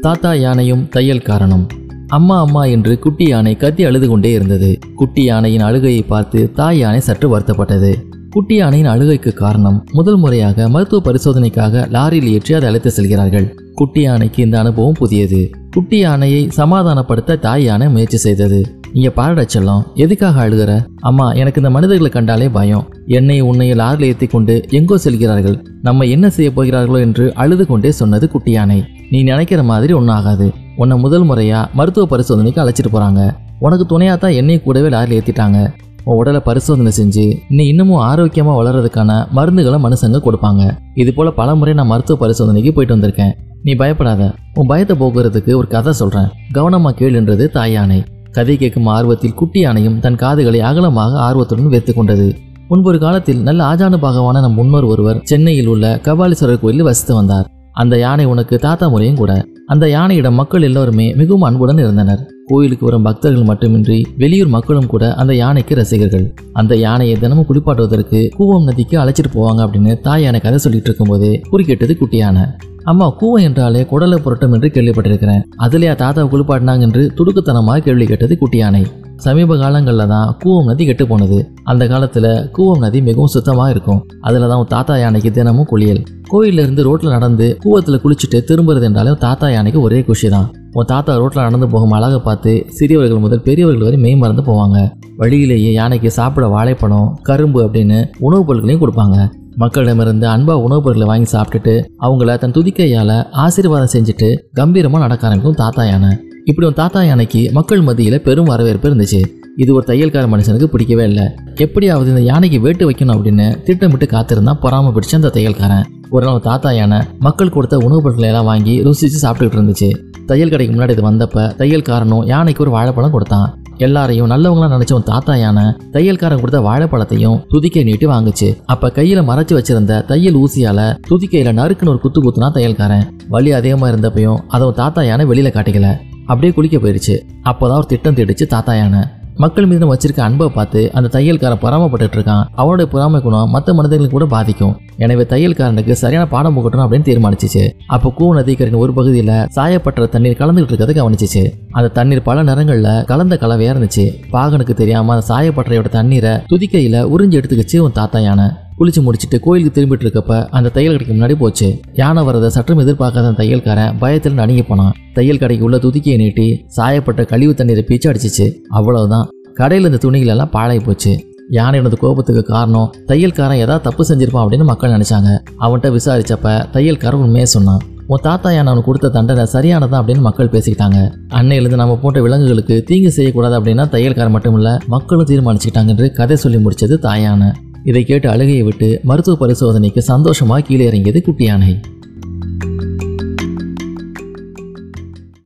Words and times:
தாத்தா 0.00 0.34
யானையும் 0.34 0.88
தையல் 0.88 1.22
காரணம். 1.22 1.66
அம்மா 2.06 2.40
அம்மா 2.40 2.64
என்று 2.64 2.98
குட்டி 2.98 3.24
யானை 3.24 3.56
கத்தி 3.56 3.84
அழுது 3.84 4.08
கொண்டே 4.08 4.32
இருந்தது. 4.32 4.78
குட்டி 4.94 5.22
யானையின் 5.22 5.60
அழுகையை 5.60 6.02
பார்த்து 6.02 6.52
தாய் 6.52 6.78
யானை 6.78 7.00
சற்று 7.00 7.38
வருத்தப்பட்டது. 7.38 7.92
குட்டி 8.30 8.54
யானையின் 8.54 8.88
அழுகைக்கு 8.88 9.32
காரணம் 9.32 9.86
முதல் 9.92 10.16
முறையாக 10.16 10.68
மருத்துவ 10.68 11.12
பரிசோதனைக்காக 11.12 11.84
லாரியில் 11.90 12.30
ஏற்றி 12.30 12.54
அதை 12.54 12.68
அழைத்து 12.68 12.90
செல்கிறார்கள். 12.90 13.54
குட்டி 13.74 14.00
யானைக்கு 14.00 14.42
இந்த 14.42 14.58
அனுபவம் 14.58 14.98
புதியது. 14.98 15.50
குட்டி 15.70 15.98
யானையை 15.98 16.48
சமாதானப்படுத்த 16.56 17.38
தாய் 17.38 17.64
யானை 17.64 17.88
முயற்சி 17.88 18.16
செய்தது. 18.16 18.77
இங்க 18.96 19.08
பாருடா 19.16 19.44
செல்லம் 19.54 19.82
எதுக்காக 20.02 20.36
அழுகிற? 20.44 20.72
அம்மா 21.08 21.26
எனக்கு 21.40 21.60
இந்த 21.60 21.70
மனிதர்களை 21.74 22.10
கண்டாலே 22.14 22.46
பயம். 22.56 22.84
என்னை 23.18 23.36
உன்னை 23.48 23.66
லாரில் 23.80 24.06
ஏற்றி 24.08 24.26
கொண்டு 24.26 24.54
எங்கோ 24.78 24.96
செல்கிறார்கள். 25.04 25.56
நம்ம 25.86 26.06
என்ன 26.14 26.26
செய்ய 26.36 26.50
போகிறார்களோ 26.56 26.98
என்று 27.06 27.24
அழுது 27.42 27.64
கொண்டே 27.66 27.90
சொன்னது 28.00 28.28
குட்டி 28.34 28.52
யானை 28.56 28.78
நீ 29.12 29.18
நினைக்கிற 29.30 29.62
மாதிரி 29.70 29.92
ஒன்றும் 29.98 30.16
ஆகாது. 30.18 30.46
உன்னை 30.82 30.96
முதல் 31.04 31.26
முறையா 31.30 31.60
மருத்துவ 31.80 32.06
பரிசோதனைக்கு 32.12 32.62
அழைச்சிட்டு 32.64 32.92
போறாங்க. 32.94 33.22
உனக்கு 33.66 33.86
துணையாக 33.92 34.18
தான் 34.24 34.36
என்னை 34.40 34.58
கூடவே 34.66 34.90
லாரியில் 34.94 35.18
ஏற்றிட்டாங்க 35.18 35.60
உன் 36.08 36.18
உடலை 36.20 36.40
பரிசோதனை 36.48 36.90
செஞ்சு 36.98 37.24
நீ 37.56 37.62
இன்னமும் 37.70 38.04
ஆரோக்கியமா 38.10 38.52
வளர்றதுக்கான 38.58 39.10
மருந்துகளை 39.38 39.78
மனுஷங்க 39.86 40.20
கொடுப்பாங்க. 40.26 40.62
இது 41.02 41.10
போல 41.16 41.30
பல 41.40 41.54
முறை 41.60 41.74
நான் 41.80 41.92
மருத்துவ 41.92 42.18
பரிசோதனைக்கு 42.22 42.72
போயிட்டு 42.76 42.96
வந்திருக்கேன். 42.96 43.34
நீ 43.66 43.72
பயப்படாத. 43.80 44.22
உன் 44.58 44.70
பயத்தை 44.70 44.94
போக்குறதுக்கு 45.00 45.52
ஒரு 45.60 45.68
கதை 45.74 45.92
சொல்றேன். 46.00 46.30
கவனமா 46.56 46.90
கேளுன்றது 47.00 47.46
தாய் 47.56 47.72
யானை 47.72 47.98
கதை 48.32 48.56
கேட்கும் 48.56 48.86
ஆர்வத்தில் 48.86 49.34
குட்டி 49.34 49.60
யானையும் 49.60 50.00
தன் 50.00 50.16
காதுகளை 50.16 50.60
அகலமாக 50.60 51.18
ஆர்வத்துடன் 51.18 51.68
வைத்து 51.68 51.94
கொண்டது. 51.94 52.26
முன்பொரு 52.68 52.98
காலத்தில் 52.98 53.40
நல்ல 53.42 53.60
ஆஜானு 53.64 53.98
பாகவான 54.04 54.40
நம் 54.40 54.54
முன்னோர் 54.54 54.84
ஒருவர் 54.84 55.20
சென்னையில் 55.22 55.66
உள்ள 55.66 56.00
கபாலீஸ்வரர் 56.02 56.60
கோயிலில் 56.60 56.82
வசித்து 56.82 57.14
வந்தார். 57.14 57.46
அந்த 57.82 57.94
யானை 57.98 58.24
உனக்கு 58.24 58.56
தாத்தா 58.58 58.86
முறையும் 58.88 59.18
கூட. 59.20 59.32
அந்த 59.72 59.84
யானையிடம் 59.86 60.38
மக்கள் 60.40 60.66
எல்லோருமே 60.68 61.06
மிகவும் 61.20 61.46
அன்புடன் 61.48 61.82
இருந்தனர். 61.82 62.22
கோயிலுக்கு 62.50 62.84
வரும் 62.86 63.06
பக்தர்கள் 63.08 63.48
மட்டுமின்றி 63.50 63.98
வெளியூர் 64.22 64.54
மக்களும் 64.54 64.88
கூட 64.92 65.04
அந்த 65.14 65.32
யானைக்கு 65.34 65.74
ரசிகர்கள். 65.74 66.24
அந்த 66.52 66.76
யானையை 66.76 67.16
தினமும் 67.18 67.48
குளிப்பாட்டுவதற்கு 67.50 68.20
கூவம் 68.38 68.66
நதிக்கு 68.68 68.96
அழைச்சிட்டு 69.02 69.32
போவாங்க 69.34 69.62
அப்படின்னு 69.66 69.94
தாய் 70.06 70.22
யானை 70.22 70.40
கதை 70.40 70.58
சொல்லிட்டு 70.58 70.90
இருக்கும்போது 70.90 71.28
குறுக்கிட்டது 71.50 71.96
குட்டியான. 72.00 72.46
அம்மா 72.84 73.06
கூவம் 73.20 73.44
என்றாலே 73.48 73.80
குடலை 73.90 74.18
புரட்டம் 74.24 74.52
என்று 74.52 74.68
கேள்விப்பட்டிருக்கிறேன். 74.74 75.42
அதுலயா 75.66 75.94
தாத்தாவை 76.02 76.28
குளிப்பாட்டினாங்க 76.34 76.86
என்று 76.88 77.04
துடுக்குத்தனமாக 77.18 77.84
கேள்வி 77.86 78.06
கேட்டது 78.06 78.36
குட்டி 78.38 78.58
யானை 78.58 78.82
சமீப 79.26 79.56
காலங்களில் 79.62 80.10
தான் 80.14 80.28
கூவம் 80.42 80.68
நதி 80.70 80.84
கெட்டு 80.88 81.04
போனது. 81.06 81.38
அந்த 81.70 81.86
காலத்தில் 81.86 82.28
கூவம் 82.56 82.78
நதி 82.78 83.00
மிகவும் 83.02 83.34
சுத்தமாக 83.34 83.70
இருக்கும். 83.70 84.00
அதில் 84.20 84.48
தான் 84.50 84.58
உன் 84.62 84.72
தாத்தா 84.74 84.94
யானைக்கு 84.98 85.30
தினமும் 85.30 85.66
குளியல். 85.66 86.02
கோயில்ல 86.30 86.62
இருந்து 86.64 86.84
நடந்து 87.08 87.46
கூவத்தில் 87.60 88.00
குளிச்சுட்டு 88.04 88.38
திரும்புறது 88.44 88.82
என்றாலும் 88.82 89.18
தாத்தா 89.18 89.50
யானைக்கு 89.50 89.80
ஒரே 89.80 90.02
குஷி 90.02 90.28
தான் 90.28 90.48
உன் 90.72 90.84
தாத்தா 90.84 91.16
ரோட்டில் 91.16 91.42
நடந்து 91.42 91.68
போகும் 91.68 91.90
அழகை 91.90 92.18
பார்த்து 92.18 92.52
சிறியவர்கள் 92.68 93.18
முதல் 93.18 93.42
பெரியவர்கள் 93.42 93.84
வரை 93.84 93.98
மெய் 93.98 94.16
மறந்து 94.16 94.42
போவாங்க. 94.42 94.78
வழியிலேயே 95.16 95.72
யானைக்கு 95.72 96.10
சாப்பிட 96.10 96.46
வாழைப்பழம் 96.48 97.18
கரும்பு 97.22 97.60
அப்படின்னு 97.62 97.98
உணவுப் 98.18 98.46
பொருட்களையும் 98.46 98.82
கொடுப்பாங்க. 98.82 99.16
மக்களிடமிருந்து 99.58 100.26
அன்பா 100.34 100.56
உணவுப் 100.66 100.84
பொருட்களை 100.84 101.06
வாங்கி 101.06 101.28
சாப்பிட்டுட்டு 101.36 101.74
அவங்கள 102.00 102.38
தன் 102.38 102.50
துதிக்கையால் 102.50 103.16
ஆசீர்வாதம் 103.30 103.92
செஞ்சுட்டு 103.92 104.28
கம்பீரமாக 104.52 105.04
நடக்க 105.04 105.26
ஆரம்பிக்கும் 105.26 105.60
தாத்தா 105.64 105.84
யானை. 105.84 106.12
இப்படி 106.44 106.68
உன் 106.68 106.80
தாத்தா 106.82 107.04
யானைக்கு 107.04 107.50
மக்கள் 107.52 107.80
மத்தியில் 107.80 108.22
பெரும் 108.22 108.50
வரவேற்பு 108.52 108.88
இருந்துச்சு. 108.88 109.22
இது 109.58 109.74
ஒரு 109.74 109.84
தையல்கார 109.86 110.26
மனுஷனுக்கு 110.32 110.64
பிடிக்கவே 110.64 111.04
இல்லை. 111.04 111.24
எப்படியாவது 111.54 112.08
இந்த 112.08 112.20
யானைக்கு 112.20 112.60
வேட்டு 112.60 112.90
வைக்கணும் 112.90 113.16
அப்படின்னு 113.16 113.62
திட்டமிட்டு 113.62 114.06
காத்திருந்தா 114.06 114.52
பொறாம 114.62 114.92
பிடிச்ச 114.92 115.14
அந்த 115.14 115.28
தையல்காரன். 115.28 115.84
ஒரு 116.10 116.26
நாள் 116.26 116.40
தாத்தா 116.40 116.72
யானை 116.72 116.98
மக்கள் 117.18 117.48
கொடுத்த 117.48 117.76
உணவுப் 117.76 118.02
பொருட்களை 118.02 118.28
எல்லாம் 118.28 118.44
வாங்கி 118.44 118.82
ருசிச்சு 118.82 119.18
சாப்பிட்டுக்கிட்டு 119.22 119.58
இருந்துச்சு. 119.60 119.88
தையல் 120.26 120.48
கடைக்கு 120.48 120.76
முன்னாடி 120.76 120.90
இது 120.90 121.10
வந்தப்ப 121.10 121.54
தையல்காரனும் 121.58 122.26
யானைக்கு 122.26 122.62
ஒரு 122.62 122.70
வாழைப்பழம் 122.70 123.10
கொடுத்தான். 123.10 123.62
எல்லாரையும் 123.76 124.30
நல்லவங்களா 124.30 124.68
நினைச்சவன் 124.74 125.02
தாத்தா 125.02 125.36
யானை 125.36 125.62
தையல்காரன் 125.62 126.40
கொடுத்த 126.40 126.60
வாழைப்பழத்தையும் 126.60 127.42
துதிக்கை 127.48 127.84
நீட்டி 127.84 128.06
வாங்குச்சு. 128.06 128.56
அப்ப 128.66 128.92
கையில 128.94 129.24
மறைச்சு 129.30 129.58
வச்சிருந்த 129.58 130.04
தையல் 130.04 130.34
ஊசியால 130.34 130.98
துதிக்கையில 131.10 131.52
நறுக்குன்னு 131.52 131.88
ஒரு 131.88 132.00
குத்து 132.00 132.22
குத்துனா 132.22 132.50
தையல்காரன். 132.54 133.08
வலி 133.28 133.52
அதிகமா 133.52 133.88
இருந்தப்பையும் 133.88 134.38
அதை 134.48 134.66
உன் 134.66 134.74
தாத்தா 134.74 135.02
யானை 135.02 135.26
வெளியில 135.26 135.48
காட்டிக்கல. 135.48 135.96
அப்படியே 136.26 136.52
குளிக்க 136.52 136.76
போயிடுச்சு 136.76 137.20
அப்போதான் 137.44 137.78
ஒரு 137.78 137.86
திட்டம் 137.86 138.14
தேடிச்சு 138.14 138.46
தாத்தா 138.46 138.76
யானை 138.76 138.98
மக்கள் 139.42 139.66
மீது 139.70 139.88
வச்சிருக்க 139.90 140.20
அன்பை 140.24 140.46
பார்த்து 140.54 140.80
அந்த 140.98 141.10
தையல்காரன் 141.14 141.60
பொறாமப்பட்டுட்டு 141.64 142.16
இருக்கான் 142.18 142.46
அவனுடைய 142.60 142.86
பொறாமை 142.92 143.18
குணம் 143.26 143.52
மற்ற 143.54 143.74
மனிதர்களுக்கு 143.78 144.16
கூட 144.16 144.26
பாதிக்கும். 144.32 144.74
எனவே 145.04 145.24
தையல்காரனுக்கு 145.32 145.92
சரியான 146.02 146.24
பாடம் 146.32 146.56
புகட்டணும் 146.56 146.84
அப்படின்னு 146.86 147.08
தீர்மானிச்சிச்சு. 147.10 147.64
அப்போ 147.94 148.10
கூ 148.18 148.34
நதிக்கரின் 148.38 148.80
ஒரு 148.82 148.92
பகுதியில் 148.98 149.34
சாயப்பட்ட 149.56 150.06
தண்ணீர் 150.14 150.40
கலந்துகிட்டு 150.42 150.72
இருக்கிறத 150.72 150.96
கவனிச்சிச்சு. 151.00 151.44
அந்த 151.78 151.94
தண்ணீர் 151.98 152.26
பல 152.28 152.42
நிறங்களில் 152.50 153.04
கலந்த 153.10 153.36
கலவையாக 153.42 153.74
இருந்துச்சு. 153.74 154.06
பாகனுக்கு 154.36 154.74
தெரியாமல் 154.82 155.14
அந்த 155.16 155.26
சாயப்பட்டறையோட 155.32 155.90
தண்ணீரை 155.98 156.34
துதிக்கையில் 156.52 157.00
உறிஞ்சி 157.14 157.38
எடுத்துக்கிச்சு 157.40 157.78
உன் 157.86 158.00
தாத்தா 158.00 158.20
யானை 158.28 158.48
குளிச்சு 158.78 159.00
முடிச்சுட்டு 159.00 159.38
கோயிலுக்கு 159.40 159.82
திரும்பிட்டு 159.82 159.98
இருக்கப்ப 159.98 160.48
அந்த 160.48 160.68
தையல் 160.68 160.96
கடைக்கு 160.96 161.14
முன்னாடி 161.14 161.38
போச்சு. 161.38 161.80
யானை 161.94 162.22
வரதை 162.22 162.46
சற்றும் 162.46 162.78
எதிர்பார்க்காத 162.78 163.32
தையல்காரன் 163.32 163.94
பயத்தில் 163.98 164.32
நடுங்கி 164.32 164.62
போனான். 164.62 164.92
தையல் 165.14 165.38
கடைக்கு 165.38 165.64
உள்ள 165.64 165.76
துதிக்கியை 165.76 166.16
நீட்டி 166.16 166.64
சாயப்பட்ட 166.66 167.24
கழிவு 167.24 167.54
தண்ணீரை 167.54 167.84
பீச்சு 167.88 168.14
அடிச்சிச்சு. 168.14 168.54
அவ்வளவுதான். 168.68 169.28
கடையில் 169.54 169.86
இந்த 169.86 169.98
துணிகள் 169.98 170.28
எல்லாம் 170.28 170.50
பாழாய் 170.50 170.80
போச்சு. 170.80 171.26
யானையோட 171.50 171.92
கோபத்துக்கு 171.94 172.42
காரணம் 172.42 172.94
தையல்காரன் 173.06 173.54
ஏதாவது 173.54 173.80
தப்பு 173.80 174.06
செஞ்சிருப்பான் 174.08 174.46
அப்படின்னு 174.46 174.64
மக்கள் 174.64 174.90
நினைச்சாங்க. 174.90 175.38
அவன்கிட்ட 175.60 175.98
விசாரிச்சப்ப 175.98 176.66
தையல்காரன் 176.72 177.24
உண்மையே 177.24 177.46
சொன்னான். 177.46 177.78
உன் 178.06 178.18
தாத்தா 178.22 178.52
யானை 178.52 178.66
அவனுக்கு 178.66 178.92
கொடுத்த 178.92 179.08
தண்டனை 179.08 179.44
சரியானதா? 179.52 180.02
அப்படின்னு 180.02 180.20
மக்கள் 180.20 180.48
பேசிக்கிட்டாங்க. 180.48 181.10
அன்னையிலிருந்து 181.28 181.76
நம்ம 181.76 181.96
போன்ற 182.02 182.20
விலங்குகளுக்கு 182.20 182.82
தீங்கு 182.86 183.10
செய்யக்கூடாது 183.10 183.60
அப்படின்னா 183.60 183.88
தையல்காரன் 183.88 184.30
மட்டும் 184.30 184.54
இல்ல 184.54 184.78
மக்களும் 184.86 185.26
தீர்மானிச்சுட்டாங்க 185.26 185.86
என்று 185.86 186.12
கதை 186.12 186.36
சொல்லி 186.36 186.58
முடிச்சது 186.58 186.98
தாயான 187.02 187.52
இதை 187.88 188.02
கேட்டு 188.04 188.26
அழுகையை 188.28 188.62
விட்டு 188.62 188.88
மருத்துவ 189.04 189.36
பரிசோதனைக்கு 189.36 190.02
சந்தோஷமாக 190.06 190.66
கீழே 190.68 190.84
இறங்கியது 190.86 191.20
குட்டி 191.22 191.44
யானை 191.44 191.72